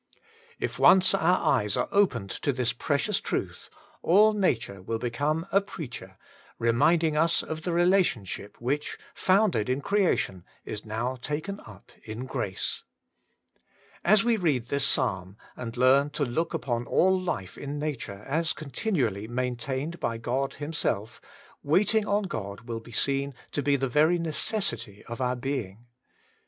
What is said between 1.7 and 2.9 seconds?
are opened to this